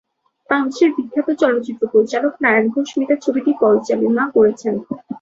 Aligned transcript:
বাংলাদেশের 0.49 0.89
বিখ্যাত 0.97 1.27
চলচ্চিত্র 1.41 1.83
পরিচালক 1.93 2.33
নারায়ণ 2.43 2.67
ঘোষ 2.73 2.89
মিতা 2.97 3.15
ছবিটি 3.23 3.51
পরিচালনা 3.61 4.23
করেছেন। 4.35 4.73